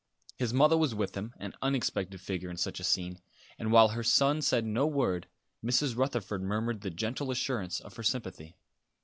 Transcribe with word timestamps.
His 0.35 0.51
mother 0.51 0.79
was 0.79 0.95
with 0.95 1.15
him, 1.15 1.31
an 1.37 1.53
unexpected 1.61 2.19
figure 2.21 2.49
in 2.49 2.57
such 2.57 2.79
a 2.79 2.83
scene; 2.83 3.21
and 3.59 3.71
while 3.71 3.89
her 3.89 4.01
son 4.01 4.41
said 4.41 4.65
no 4.65 4.87
word, 4.87 5.27
Mrs. 5.63 5.95
Rutherford 5.95 6.41
murmured 6.41 6.81
the 6.81 6.89
gentle 6.89 7.29
assurance 7.29 7.79
of 7.79 7.95
her 7.97 8.01
sympathy. 8.03 8.55